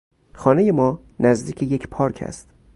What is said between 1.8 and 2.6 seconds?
پارک است.